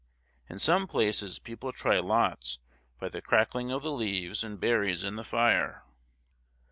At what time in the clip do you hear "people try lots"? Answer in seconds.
1.37-2.57